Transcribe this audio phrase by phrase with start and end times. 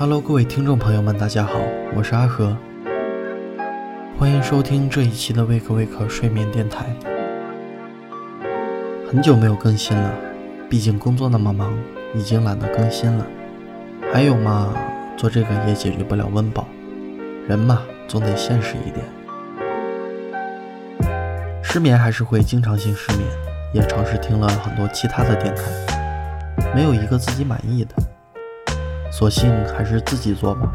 [0.00, 1.58] Hello，各位听众朋友们，大家好，
[1.96, 2.56] 我是阿和，
[4.16, 6.86] 欢迎收听这一期的 Wake Wake 睡眠电台。
[9.10, 10.14] 很久没有更新了，
[10.70, 11.76] 毕竟工作那么忙，
[12.14, 13.26] 已经懒得更新了。
[14.12, 14.72] 还有嘛，
[15.16, 16.68] 做这个也解决不了温饱，
[17.48, 19.04] 人嘛，总得现实一点。
[21.60, 23.28] 失眠还是会经常性失眠，
[23.74, 27.96] 也尝试听了很多其他的电台，没有一个自己满意的。
[29.18, 30.70] 索性还是自己做吧，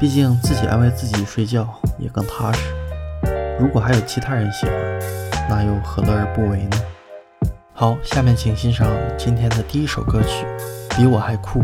[0.00, 1.64] 毕竟自己安慰自己睡觉
[1.96, 2.74] 也更踏实。
[3.60, 4.74] 如果还有其他人喜欢，
[5.48, 6.76] 那又何乐而不为呢？
[7.72, 10.44] 好，下面请欣赏今天的第一首歌曲，
[10.96, 11.62] 《比我还酷》。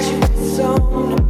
[0.00, 1.29] you so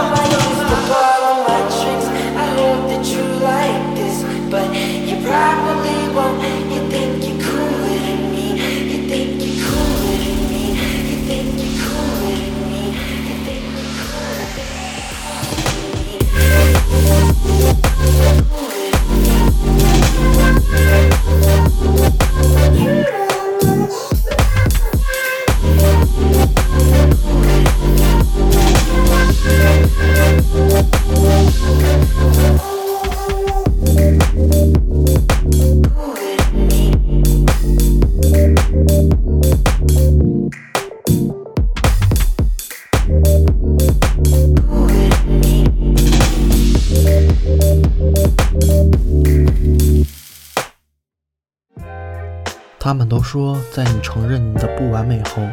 [52.83, 55.43] 他们都说，在你承认你的不完美后，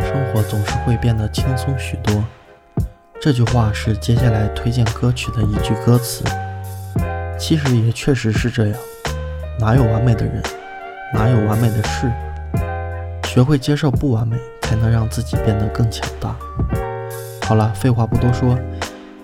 [0.00, 2.22] 生活总是会变得轻松许多。
[3.18, 6.22] 这句话是接下来推荐歌曲的一句歌词。
[7.38, 8.78] 其实也确实是这样，
[9.58, 10.42] 哪有完美的人，
[11.14, 12.12] 哪有完美的事？
[13.24, 16.36] 学会接受不完美，才能让自己变得更强大。
[17.46, 18.58] 好了，废话不多说，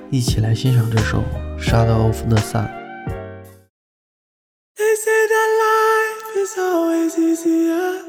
[0.09, 1.23] 一起来欣赏这首
[1.63, 2.65] 《Shadow of the Sun》。
[6.57, 8.03] Easier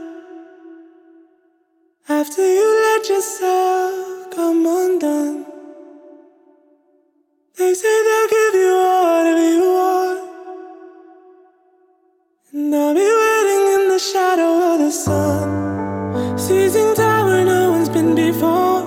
[2.09, 5.45] after you let yourself come undone.
[7.57, 10.19] They say they'll give you whatever you want,
[12.53, 17.89] and I'll be waiting in the shadow of the sun, seizing time where no one's
[17.89, 18.83] been before.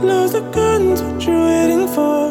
[0.00, 2.27] Close the curtains, what you're waiting for,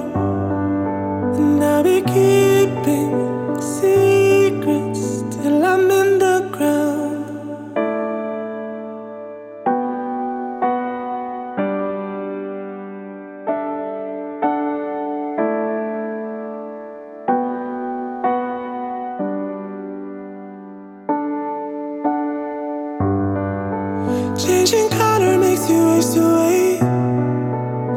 [24.37, 26.77] Changing color makes you waste away.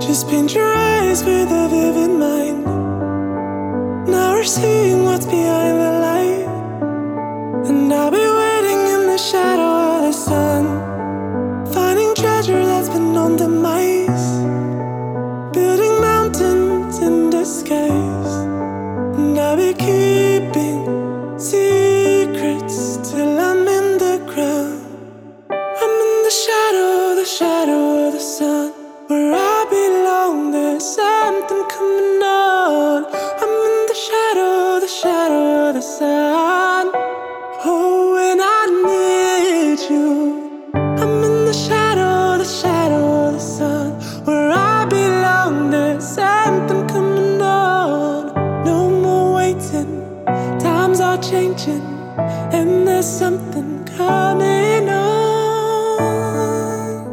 [0.00, 2.64] Just paint your eyes with a vivid mind.
[4.08, 6.46] Now we're seeing what's behind the light.
[7.68, 10.64] And I'll be waiting in the shadow of the sun.
[11.74, 14.40] Finding treasure that's been on demise.
[15.52, 17.79] Building mountains in disguise.
[29.10, 29.49] We're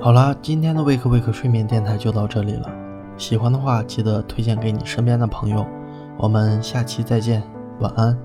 [0.07, 2.71] 好啦，今天的微课微课睡眠电台就到这里了。
[3.17, 5.67] 喜欢的话，记得推荐给你身边的朋友。
[6.17, 7.43] 我们下期再见，
[7.81, 8.17] 晚安。